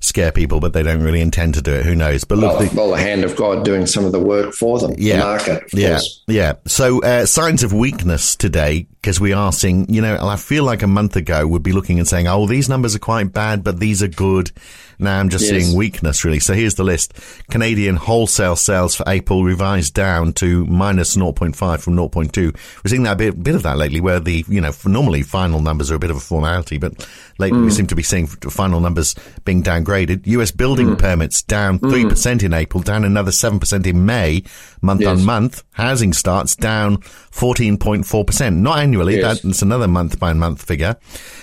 scare 0.01 0.33
people, 0.33 0.59
but 0.59 0.73
they 0.73 0.83
don't 0.83 1.03
really 1.03 1.21
intend 1.21 1.55
to 1.55 1.63
do 1.63 1.73
it. 1.73 1.87
Who 1.87 1.95
knows? 1.95 2.25
But 2.25 2.39
look, 2.39 2.59
well, 2.59 2.69
the, 2.69 2.77
well, 2.77 2.91
the 2.91 2.99
hand 2.99 3.25
of 3.25 3.37
God 3.37 3.65
doing 3.65 3.87
some 3.87 4.05
of 4.05 4.13
the 4.13 4.19
work 4.19 4.53
for 4.53 4.79
them. 4.81 4.95
Yeah. 4.99 5.19
The 5.19 5.25
market, 5.25 5.65
yeah, 5.73 5.91
course. 5.91 6.23
yeah. 6.27 6.53
So 6.67 7.01
uh, 7.03 7.25
signs 7.27 7.63
of 7.63 7.73
weakness 7.73 8.35
today 8.35 8.87
because 9.01 9.21
we 9.21 9.33
are 9.33 9.53
seeing. 9.53 9.89
You 9.93 10.03
know, 10.03 10.19
I 10.21 10.37
feel 10.37 10.65
like 10.65 10.83
a 10.83 10.89
month 10.89 11.15
ago 11.15 11.47
would 11.47 11.63
be 11.63 11.73
looking 11.73 11.99
and 11.99 12.09
saying, 12.09 12.27
"Oh, 12.27 12.47
these 12.47 12.69
numbers 12.69 12.97
are 12.97 13.01
quite 13.01 13.33
bad, 13.33 13.63
but 13.63 13.79
these 13.79 14.03
are 14.03 14.09
good." 14.09 14.51
Now 14.99 15.19
I'm 15.21 15.29
just 15.29 15.45
Yes. 15.51 15.65
seeing 15.65 15.77
weakness 15.77 16.25
really. 16.25 16.41
So 16.41 16.55
here's 16.55 16.75
the 16.75 16.85
list: 16.85 17.15
Canadian 17.51 17.97
wholesale 17.97 18.57
sales 18.57 18.95
for 18.95 19.05
April 19.07 19.45
revised 19.45 19.95
down 19.95 20.33
to 20.35 20.65
minus 20.67 21.15
0.5 21.17 21.81
from 21.81 21.95
0.2. 21.97 22.53
We're 22.85 22.89
seeing 22.89 23.05
that 23.05 23.13
a 23.13 23.17
bit, 23.17 23.43
bit 23.43 23.55
of 23.55 23.63
that 23.63 23.77
lately, 23.79 24.01
where 24.01 24.21
the 24.21 24.45
you 24.49 24.61
know 24.61 24.73
normally 24.85 25.23
final 25.23 25.61
numbers 25.61 25.91
are 25.91 25.95
a 25.97 25.99
bit 26.01 26.11
of 26.11 26.17
a 26.17 26.21
formality, 26.21 26.79
but 26.79 26.95
lately 27.39 27.59
Mm. 27.61 27.65
we 27.67 27.71
seem 27.71 27.87
to 27.87 27.95
be 27.95 28.03
seeing 28.03 28.27
final 28.27 28.81
numbers 28.81 29.15
being 29.45 29.63
downgraded. 29.63 30.27
U.S. 30.27 30.51
building 30.51 30.89
Mm. 30.97 30.99
permits 30.99 31.43
down 31.43 31.79
three 31.79 32.05
percent 32.05 32.43
in 32.43 32.53
April, 32.53 32.83
down 32.83 33.05
another 33.05 33.33
seven 33.33 33.61
percent 33.61 33.87
in 33.87 34.05
May, 34.05 34.43
month 34.83 35.07
on 35.07 35.25
month. 35.25 35.63
Housing 35.73 36.13
starts 36.13 36.55
down 36.57 36.99
14.4%. 36.99 38.57
Not 38.57 38.79
annually, 38.79 39.17
Yes. 39.19 39.41
that's 39.43 39.63
another 39.63 39.89
month 39.89 40.19
by 40.19 40.33
month 40.33 40.63
figure. 40.63 40.97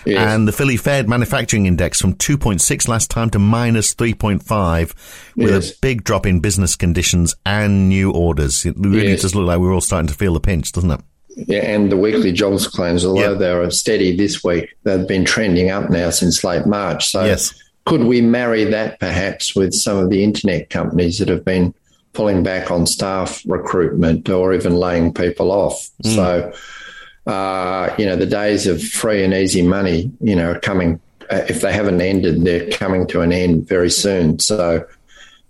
Yes. 0.06 0.20
And 0.20 0.48
the 0.48 0.52
Philly 0.52 0.78
Fed 0.78 1.10
manufacturing 1.10 1.66
index 1.66 2.00
from 2.00 2.14
2.6 2.16 2.88
last 2.88 3.10
time 3.10 3.30
to 3.32 3.40
minus 3.40 3.94
3.5 3.94 4.94
with 5.36 5.52
Yes. 5.52 5.72
a 5.72 5.74
big 5.82 6.04
drop 6.04 6.26
in 6.26 6.40
business 6.40 6.76
conditions 6.76 7.36
and 7.46 7.90
new 7.90 8.12
orders. 8.12 8.66
It 8.66 8.76
really 8.78 9.10
Yes. 9.12 9.22
does 9.22 9.36
look 9.36 9.48
like 9.48 9.60
we're 9.60 9.74
all 9.74 9.82
starting 9.82 10.08
to 10.08 10.14
feel 10.14 10.34
the 10.34 10.40
pinch, 10.40 10.72
doesn't 10.72 10.92
it? 10.92 11.00
Yeah, 11.48 11.60
and 11.66 11.92
the 11.92 11.98
weekly 11.98 12.32
jobs 12.32 12.66
claims, 12.68 13.04
although 13.06 13.34
Yeah. 13.34 13.38
they 13.38 13.54
were 13.54 13.70
steady 13.70 14.16
this 14.16 14.42
week, 14.44 14.70
they've 14.86 15.06
been 15.08 15.26
trending 15.26 15.70
up 15.70 15.90
now 15.90 16.10
since 16.10 16.44
late 16.46 16.66
March. 16.66 17.10
So, 17.12 17.26
Yes. 17.26 17.54
could 17.86 18.06
we 18.06 18.22
marry 18.22 18.64
that 18.64 19.00
perhaps 19.02 19.54
with 19.54 19.74
some 19.74 19.98
of 19.98 20.10
the 20.10 20.24
internet 20.24 20.70
companies 20.70 21.20
that 21.20 21.28
have 21.28 21.44
been 21.44 21.74
pulling 22.16 22.44
back 22.44 22.72
on 22.72 22.88
staff 22.88 23.44
recruitment 23.46 24.30
or 24.30 24.54
even 24.54 24.76
laying 24.76 25.14
people 25.14 25.52
off? 25.52 25.90
So, 26.04 26.54
uh, 27.28 27.94
you 27.98 28.06
know, 28.06 28.16
the 28.16 28.26
days 28.26 28.68
of 28.68 28.82
free 28.82 29.24
and 29.24 29.34
easy 29.34 29.62
money, 29.62 30.12
you 30.22 30.36
know, 30.36 30.52
are 30.52 30.60
coming. 30.60 31.00
Uh, 31.30 31.44
if 31.50 31.62
they 31.62 31.74
haven't 31.74 32.02
ended, 32.02 32.44
they're 32.44 32.70
coming 32.70 33.08
to 33.08 33.22
an 33.22 33.32
end 33.32 33.68
very 33.68 33.90
soon. 33.90 34.40
So, 34.40 34.86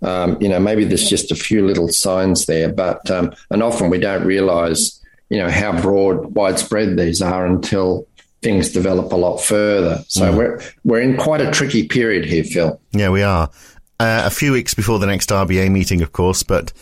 um, 0.02 0.40
you 0.40 0.48
know, 0.48 0.58
maybe 0.58 0.84
there's 0.84 1.08
just 1.08 1.30
a 1.30 1.34
few 1.34 1.66
little 1.66 1.88
signs 1.88 2.46
there, 2.46 2.72
but 2.72 3.10
um, 3.10 3.34
and 3.50 3.62
often 3.62 3.90
we 3.90 3.98
don't 3.98 4.26
realise, 4.26 5.02
you 5.28 5.38
know, 5.38 5.50
how 5.50 5.80
broad, 5.80 6.34
widespread 6.34 6.96
these 6.96 7.22
are 7.22 7.46
until 7.46 8.06
things 8.42 8.70
develop 8.70 9.12
a 9.12 9.16
lot 9.16 9.38
further. 9.38 10.04
So 10.08 10.34
we're 10.36 10.60
we're 10.84 11.00
in 11.00 11.16
quite 11.16 11.40
a 11.40 11.50
tricky 11.50 11.88
period 11.88 12.24
here, 12.24 12.44
Phil. 12.44 12.80
Yeah, 12.92 13.10
we 13.10 13.22
are. 13.22 13.50
Uh, 13.98 14.22
a 14.26 14.30
few 14.30 14.52
weeks 14.52 14.74
before 14.74 14.98
the 14.98 15.06
next 15.06 15.30
RBA 15.30 15.70
meeting, 15.70 16.02
of 16.02 16.12
course, 16.12 16.42
but 16.42 16.72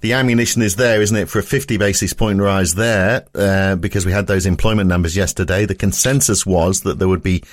the 0.00 0.12
ammunition 0.12 0.62
is 0.62 0.76
there, 0.76 1.00
isn't 1.00 1.16
it, 1.16 1.28
for 1.28 1.38
a 1.38 1.42
50 1.42 1.76
basis 1.76 2.12
point 2.12 2.40
rise 2.40 2.74
there, 2.74 3.26
uh, 3.34 3.76
because 3.76 4.04
we 4.04 4.12
had 4.12 4.26
those 4.26 4.46
employment 4.46 4.88
numbers 4.88 5.16
yesterday. 5.16 5.66
The 5.66 5.74
consensus 5.74 6.44
was 6.44 6.80
that 6.80 6.98
there 6.98 7.08
would 7.08 7.22
be 7.22 7.44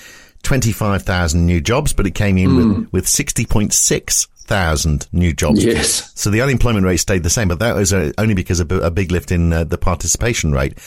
25,000 0.44 1.46
new 1.46 1.62
jobs, 1.62 1.94
but 1.94 2.08
it 2.08 2.16
came 2.16 2.38
in 2.38 2.56
with, 2.56 2.92
with 2.92 3.06
60.6 3.06 4.28
thousand 4.46 5.08
new 5.12 5.34
jobs. 5.34 5.64
Yes. 5.64 6.12
So 6.16 6.30
the 6.30 6.42
unemployment 6.42 6.86
rate 6.86 6.98
stayed 6.98 7.24
the 7.24 7.30
same, 7.30 7.48
but 7.48 7.60
that 7.60 7.76
was 7.76 7.92
uh, 7.92 8.12
only 8.18 8.36
because 8.36 8.60
of 8.60 8.72
a, 8.72 8.92
big 8.92 9.12
lift 9.12 9.32
in 9.32 9.52
uh, 9.52 9.64
the 9.64 9.78
participation 9.78 10.52
rate 10.52 10.78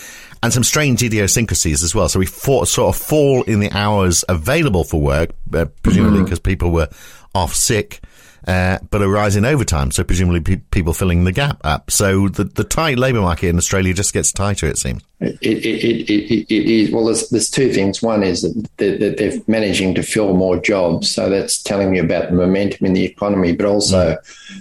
and 0.43 0.53
some 0.53 0.63
strange 0.63 1.03
idiosyncrasies 1.03 1.83
as 1.83 1.95
well. 1.95 2.09
So 2.09 2.21
we 2.21 2.27
fought, 2.27 2.69
sort 2.69 2.95
of 2.95 3.01
fall 3.01 3.43
in 3.43 3.61
the 3.61 3.71
hours 3.73 4.25
available 4.29 4.85
for 4.85 5.01
work, 5.01 5.31
uh, 5.53 5.67
presumably 5.83 6.23
because 6.23 6.39
people 6.39 6.71
were 6.71 6.89
off 7.35 7.55
sick. 7.55 8.01
Uh, 8.47 8.78
but 8.90 9.02
a 9.02 9.09
rise 9.09 9.37
in 9.37 9.45
overtime, 9.45 9.90
so 9.90 10.04
presumably 10.04 10.40
pe- 10.40 10.57
people 10.71 10.92
filling 10.92 11.25
the 11.25 11.33
gap 11.33 11.61
up. 11.64 11.90
So 11.90 12.28
the, 12.28 12.45
the 12.45 12.64
tight 12.64 12.99
labour 12.99 13.21
market 13.21 13.49
in 13.49 13.57
Australia 13.57 13.92
just 13.92 14.12
gets 14.12 14.33
tighter, 14.33 14.66
it 14.66 14.78
seems. 14.78 15.02
It, 15.21 15.37
it, 15.42 15.85
it, 15.85 16.11
it, 16.11 16.54
it 16.54 16.66
is 16.66 16.90
well. 16.92 17.07
There's, 17.07 17.28
there's 17.30 17.50
two 17.50 17.73
things. 17.73 18.00
One 18.00 18.23
is 18.23 18.42
that 18.42 18.68
they're, 18.76 18.97
that 18.99 19.16
they're 19.18 19.40
managing 19.49 19.97
to 19.97 20.02
fill 20.02 20.35
more 20.35 20.59
jobs, 20.59 21.11
so 21.11 21.28
that's 21.28 21.61
telling 21.61 21.97
you 21.97 22.04
about 22.04 22.30
the 22.30 22.37
momentum 22.37 22.87
in 22.87 22.92
the 22.92 23.04
economy. 23.04 23.52
But 23.52 23.66
also, 23.66 24.16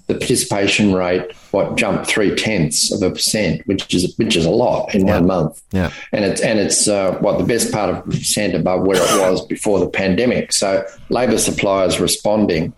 the 0.08 0.16
participation 0.16 0.94
rate 0.94 1.32
what 1.52 1.78
jumped 1.78 2.08
three 2.08 2.36
tenths 2.36 2.92
of 2.92 3.02
a 3.04 3.12
percent, 3.12 3.66
which 3.68 3.94
is 3.94 4.18
which 4.18 4.36
is 4.36 4.46
a 4.46 4.50
lot 4.50 4.94
in 4.96 5.06
one 5.06 5.28
month. 5.28 5.62
Yeah. 5.72 5.92
and 6.12 6.26
it's 6.26 6.42
and 6.42 6.60
it's 6.60 6.88
uh, 6.88 7.18
what 7.20 7.38
the 7.38 7.46
best 7.46 7.72
part 7.72 7.90
of 7.92 7.98
a 7.98 8.02
percent 8.02 8.56
above 8.56 8.82
where 8.82 8.98
it 8.98 9.22
was 9.22 9.46
before 9.46 9.80
the 9.80 9.90
pandemic. 9.90 10.54
So 10.54 10.86
labour 11.10 11.38
supply 11.38 11.86
is 11.86 12.00
responding. 12.00 12.74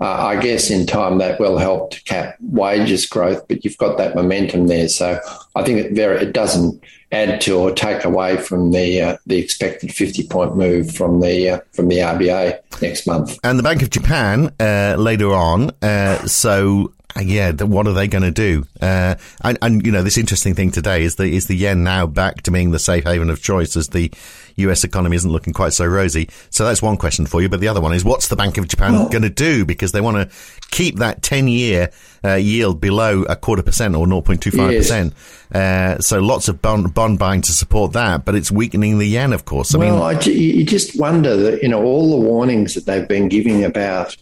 Uh, 0.00 0.28
I 0.28 0.40
guess 0.40 0.70
in 0.70 0.86
time 0.86 1.18
that 1.18 1.38
will 1.38 1.58
help 1.58 1.90
to 1.90 2.02
cap 2.04 2.36
wages 2.40 3.04
growth, 3.04 3.46
but 3.48 3.64
you've 3.64 3.76
got 3.76 3.98
that 3.98 4.14
momentum 4.14 4.66
there. 4.66 4.88
So 4.88 5.20
I 5.54 5.62
think 5.62 5.78
it 5.78 5.92
very 5.92 6.22
it 6.22 6.32
doesn't 6.32 6.82
add 7.12 7.40
to 7.42 7.58
or 7.58 7.72
take 7.72 8.04
away 8.04 8.36
from 8.38 8.70
the 8.70 9.02
uh, 9.02 9.16
the 9.26 9.38
expected 9.38 9.92
fifty 9.92 10.26
point 10.26 10.56
move 10.56 10.90
from 10.90 11.20
the 11.20 11.50
uh, 11.50 11.60
from 11.72 11.88
the 11.88 11.98
RBA 11.98 12.60
next 12.80 13.06
month. 13.06 13.38
And 13.44 13.58
the 13.58 13.62
Bank 13.62 13.82
of 13.82 13.90
Japan 13.90 14.52
uh, 14.58 14.96
later 14.98 15.34
on. 15.34 15.70
Uh, 15.82 16.26
so 16.26 16.94
yeah, 17.20 17.52
th- 17.52 17.68
what 17.68 17.86
are 17.86 17.92
they 17.92 18.08
going 18.08 18.22
to 18.22 18.30
do? 18.30 18.64
Uh, 18.80 19.16
and, 19.42 19.58
and 19.62 19.86
you 19.86 19.92
know, 19.92 20.02
this 20.02 20.18
interesting 20.18 20.54
thing 20.54 20.70
today 20.70 21.02
is 21.02 21.16
the 21.16 21.24
is 21.24 21.46
the 21.46 21.56
yen 21.56 21.82
now 21.82 22.06
back 22.06 22.42
to 22.42 22.50
being 22.50 22.70
the 22.70 22.78
safe 22.78 23.04
haven 23.04 23.30
of 23.30 23.42
choice 23.42 23.76
as 23.76 23.88
the 23.88 24.12
U.S. 24.56 24.84
economy 24.84 25.16
isn't 25.16 25.30
looking 25.30 25.52
quite 25.52 25.72
so 25.72 25.86
rosy. 25.86 26.28
So 26.50 26.64
that's 26.64 26.82
one 26.82 26.96
question 26.96 27.26
for 27.26 27.40
you. 27.40 27.48
But 27.48 27.60
the 27.60 27.68
other 27.68 27.80
one 27.80 27.92
is, 27.94 28.04
what's 28.04 28.28
the 28.28 28.36
Bank 28.36 28.58
of 28.58 28.68
Japan 28.68 29.08
going 29.10 29.22
to 29.22 29.30
do? 29.30 29.64
Because 29.64 29.92
they 29.92 30.00
want 30.00 30.16
to 30.30 30.36
keep 30.70 30.96
that 30.98 31.22
ten 31.22 31.48
year 31.48 31.90
uh, 32.24 32.34
yield 32.34 32.80
below 32.80 33.22
a 33.22 33.36
quarter 33.36 33.62
percent 33.62 33.94
or 33.94 34.06
0.25 34.06 34.76
percent. 34.76 35.14
Uh, 35.52 35.98
so 35.98 36.20
lots 36.20 36.48
of 36.48 36.62
bond, 36.62 36.94
bond 36.94 37.18
buying 37.18 37.40
to 37.42 37.52
support 37.52 37.92
that, 37.92 38.24
but 38.24 38.34
it's 38.34 38.50
weakening 38.50 38.98
the 38.98 39.06
yen, 39.06 39.32
of 39.32 39.44
course. 39.44 39.74
I 39.74 39.78
well, 39.78 39.96
mean, 39.96 40.18
I 40.18 40.20
you 40.22 40.64
just 40.64 40.98
wonder 40.98 41.36
that 41.36 41.62
you 41.62 41.68
know 41.68 41.82
all 41.82 42.10
the 42.10 42.26
warnings 42.26 42.74
that 42.74 42.86
they've 42.86 43.08
been 43.08 43.28
giving 43.28 43.64
about 43.64 44.16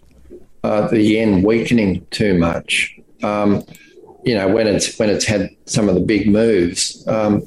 uh, 0.65 0.89
the 0.89 1.01
yen 1.01 1.43
weakening 1.43 2.07
too 2.11 2.39
much. 2.39 2.99
Um, 3.23 3.65
you 4.25 4.35
know 4.35 4.49
when 4.49 4.67
it's 4.67 4.99
when 4.99 5.11
it's 5.11 5.25
had 5.25 5.49
some 5.67 5.89
of 5.89 5.95
the 5.95 6.01
big 6.01 6.29
moves. 6.29 7.07
Um, 7.09 7.47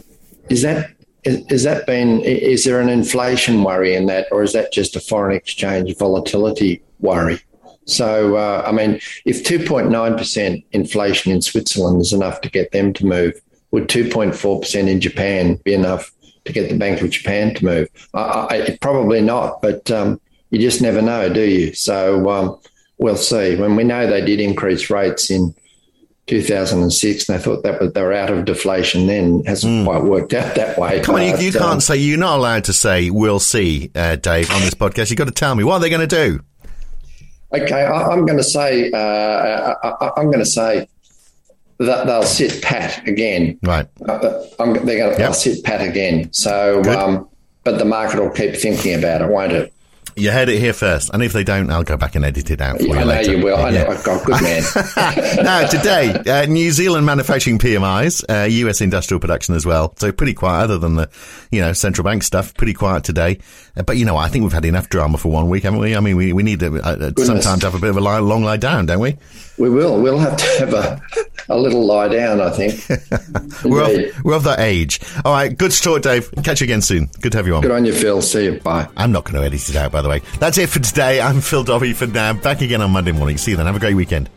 is 0.49 0.61
that 0.63 0.91
is, 1.23 1.45
is 1.49 1.63
that 1.63 1.85
been 1.85 2.21
is 2.21 2.63
there 2.63 2.79
an 2.79 2.89
inflation 2.89 3.63
worry 3.63 3.95
in 3.95 4.07
that, 4.07 4.27
or 4.31 4.43
is 4.43 4.53
that 4.53 4.73
just 4.73 4.95
a 4.95 4.99
foreign 4.99 5.35
exchange 5.35 5.95
volatility 5.97 6.81
worry? 6.99 7.39
So, 7.85 8.35
uh, 8.35 8.63
I 8.65 8.71
mean, 8.71 9.01
if 9.25 9.43
2.9% 9.43 10.63
inflation 10.71 11.31
in 11.31 11.41
Switzerland 11.41 12.01
is 12.01 12.13
enough 12.13 12.39
to 12.41 12.49
get 12.49 12.71
them 12.71 12.93
to 12.93 13.05
move, 13.05 13.41
would 13.71 13.89
2.4% 13.89 14.87
in 14.87 15.01
Japan 15.01 15.55
be 15.63 15.73
enough 15.73 16.11
to 16.45 16.53
get 16.53 16.69
the 16.69 16.77
Bank 16.77 17.01
of 17.01 17.09
Japan 17.09 17.55
to 17.55 17.65
move? 17.65 17.89
I, 18.13 18.47
I, 18.49 18.77
probably 18.81 19.19
not, 19.19 19.61
but 19.63 19.89
um, 19.89 20.21
you 20.51 20.59
just 20.59 20.81
never 20.81 21.01
know, 21.01 21.33
do 21.33 21.41
you? 21.41 21.73
So 21.73 22.29
um, 22.29 22.59
we'll 23.01 23.17
see. 23.17 23.55
When 23.55 23.75
we 23.75 23.83
know 23.83 24.07
they 24.07 24.23
did 24.23 24.39
increase 24.39 24.89
rates 24.89 25.29
in 25.29 25.53
2006, 26.27 27.27
and 27.27 27.37
they 27.37 27.43
thought 27.43 27.63
that 27.63 27.81
was, 27.81 27.91
they 27.91 28.01
were 28.01 28.13
out 28.13 28.29
of 28.29 28.45
deflation 28.45 29.07
then. 29.07 29.41
It 29.41 29.47
hasn't 29.47 29.81
mm. 29.81 29.85
quite 29.85 30.03
worked 30.03 30.33
out 30.33 30.55
that 30.55 30.77
way. 30.77 31.01
Come 31.01 31.15
on, 31.15 31.23
you, 31.23 31.37
you 31.37 31.51
can't 31.51 31.63
um, 31.63 31.81
say, 31.81 31.97
you're 31.97 32.19
not 32.19 32.37
allowed 32.37 32.63
to 32.65 32.73
say, 32.73 33.09
we'll 33.09 33.39
see, 33.39 33.91
uh, 33.95 34.15
Dave, 34.15 34.49
on 34.51 34.61
this 34.61 34.75
podcast. 34.75 35.09
You've 35.09 35.17
got 35.17 35.25
to 35.25 35.31
tell 35.31 35.55
me, 35.55 35.63
what 35.65 35.75
are 35.75 35.79
they 35.79 35.89
going 35.89 36.07
to 36.07 36.15
do? 36.15 36.39
Okay, 37.53 37.83
I, 37.83 38.13
am 38.13 38.25
going 38.25 38.37
to 38.37 38.45
say, 38.45 38.91
uh, 38.91 39.75
I, 39.83 40.21
am 40.21 40.27
going 40.27 40.39
to 40.39 40.45
say 40.45 40.87
that 41.79 42.05
they'll 42.05 42.23
sit 42.23 42.61
pat 42.61 43.05
again. 43.05 43.59
Right. 43.63 43.87
Uh, 44.07 44.19
they're 44.19 44.57
going 44.57 44.85
to 44.85 45.15
yep. 45.17 45.33
sit 45.35 45.63
pat 45.65 45.81
again. 45.81 46.31
So, 46.31 46.81
um, 46.83 47.27
but 47.63 47.77
the 47.77 47.83
market 47.83 48.21
will 48.21 48.29
keep 48.29 48.55
thinking 48.55 48.97
about 48.97 49.21
it, 49.21 49.27
won't 49.27 49.51
it? 49.51 49.73
You 50.15 50.31
heard 50.31 50.49
it 50.49 50.59
here 50.59 50.73
first, 50.73 51.09
and 51.13 51.23
if 51.23 51.33
they 51.33 51.43
don't, 51.43 51.69
I'll 51.69 51.83
go 51.83 51.97
back 51.97 52.15
and 52.15 52.25
edit 52.25 52.51
it 52.51 52.61
out 52.61 52.77
for 52.77 52.83
yeah, 52.83 52.93
you 52.93 52.99
I 52.99 53.03
later. 53.03 53.31
know 53.31 53.37
you 53.37 53.43
will. 53.43 53.57
I 53.57 53.69
know. 53.71 53.85
I've 53.87 54.03
got 54.03 54.25
good 54.25 54.41
man. 54.41 54.63
now 55.43 55.67
today, 55.67 56.13
uh, 56.29 56.45
New 56.45 56.71
Zealand 56.71 57.05
manufacturing 57.05 57.57
PMIs, 57.59 58.23
uh, 58.29 58.47
US 58.47 58.81
industrial 58.81 59.19
production 59.19 59.55
as 59.55 59.65
well. 59.65 59.93
So 59.97 60.11
pretty 60.11 60.33
quiet, 60.33 60.65
other 60.65 60.77
than 60.77 60.95
the, 60.95 61.09
you 61.51 61.61
know, 61.61 61.73
central 61.73 62.03
bank 62.03 62.23
stuff. 62.23 62.53
Pretty 62.53 62.73
quiet 62.73 63.03
today. 63.03 63.39
Uh, 63.77 63.83
but 63.83 63.97
you 63.97 64.05
know, 64.05 64.17
I 64.17 64.27
think 64.27 64.43
we've 64.43 64.53
had 64.53 64.65
enough 64.65 64.89
drama 64.89 65.17
for 65.17 65.31
one 65.31 65.49
week, 65.49 65.63
haven't 65.63 65.79
we? 65.79 65.95
I 65.95 65.99
mean, 66.01 66.17
we 66.17 66.33
we 66.33 66.43
need 66.43 66.59
to 66.59 66.81
uh, 66.81 67.11
sometimes 67.17 67.63
have 67.63 67.75
a 67.75 67.79
bit 67.79 67.89
of 67.91 67.97
a 67.97 68.01
long 68.01 68.43
lie 68.43 68.57
down, 68.57 68.85
don't 68.87 68.99
we? 68.99 69.17
We 69.61 69.69
will. 69.69 70.01
We'll 70.01 70.17
have 70.17 70.37
to 70.37 70.45
have 70.57 70.73
a, 70.73 70.99
a 71.47 71.55
little 71.55 71.85
lie 71.85 72.07
down, 72.07 72.41
I 72.41 72.49
think. 72.49 72.83
we're, 73.63 74.07
of, 74.09 74.23
we're 74.25 74.33
of 74.33 74.43
that 74.45 74.59
age. 74.59 74.99
All 75.23 75.31
right. 75.31 75.55
Good 75.55 75.69
to 75.69 75.81
talk, 75.83 76.01
Dave. 76.01 76.31
Catch 76.43 76.61
you 76.61 76.65
again 76.65 76.81
soon. 76.81 77.11
Good 77.21 77.33
to 77.33 77.37
have 77.37 77.45
you 77.45 77.53
on. 77.53 77.61
Good 77.61 77.69
on 77.69 77.85
you, 77.85 77.93
Phil. 77.93 78.23
See 78.23 78.45
you. 78.45 78.59
Bye. 78.59 78.87
I'm 78.97 79.11
not 79.11 79.23
going 79.23 79.35
to 79.35 79.45
edit 79.45 79.69
it 79.69 79.75
out, 79.75 79.91
by 79.91 80.01
the 80.01 80.09
way. 80.09 80.23
That's 80.39 80.57
it 80.57 80.67
for 80.67 80.79
today. 80.79 81.21
I'm 81.21 81.41
Phil 81.41 81.63
Dobbie 81.63 81.93
for 81.93 82.07
now. 82.07 82.33
Back 82.33 82.61
again 82.61 82.81
on 82.81 82.89
Monday 82.89 83.11
morning. 83.11 83.37
See 83.37 83.51
you 83.51 83.57
then. 83.57 83.67
Have 83.67 83.75
a 83.75 83.79
great 83.79 83.93
weekend. 83.93 84.31